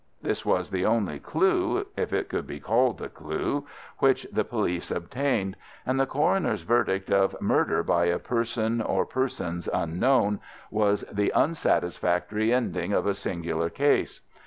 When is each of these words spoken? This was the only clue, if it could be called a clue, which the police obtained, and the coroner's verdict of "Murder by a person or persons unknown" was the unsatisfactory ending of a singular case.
This 0.23 0.43
was 0.43 0.71
the 0.71 0.83
only 0.83 1.19
clue, 1.19 1.85
if 1.95 2.11
it 2.11 2.27
could 2.27 2.47
be 2.47 2.59
called 2.59 2.99
a 3.03 3.07
clue, 3.07 3.67
which 3.99 4.25
the 4.31 4.43
police 4.43 4.89
obtained, 4.89 5.55
and 5.85 5.99
the 5.99 6.07
coroner's 6.07 6.63
verdict 6.63 7.11
of 7.11 7.39
"Murder 7.39 7.83
by 7.83 8.05
a 8.05 8.17
person 8.17 8.81
or 8.81 9.05
persons 9.05 9.69
unknown" 9.71 10.39
was 10.71 11.03
the 11.11 11.31
unsatisfactory 11.35 12.51
ending 12.51 12.93
of 12.93 13.05
a 13.05 13.13
singular 13.13 13.69
case. 13.69 14.21